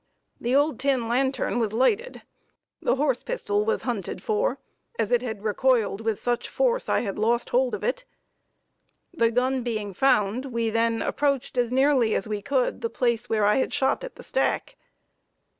[0.39, 2.23] The old tin lantern was lighted.
[2.81, 4.57] The horse pistol was hunted for,
[4.97, 8.03] as it had recoiled with such force I had lost hold of it.
[9.13, 13.45] The gun being found, we then approached as nearly as we could the place where
[13.45, 14.75] I had shot at the stack.